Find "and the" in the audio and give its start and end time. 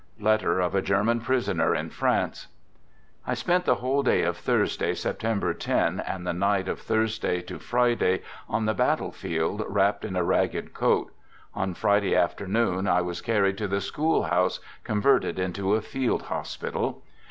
5.99-6.33